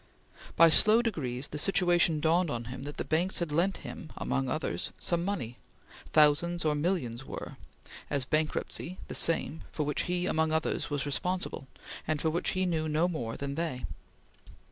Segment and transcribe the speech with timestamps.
[0.55, 4.49] By slow degrees the situation dawned on him that the banks had lent him, among
[4.49, 5.57] others, some money
[6.11, 7.57] thousands of millions were
[8.09, 11.67] as bankruptcy the same for which he, among others, was responsible
[12.07, 13.85] and of which he knew no more than they.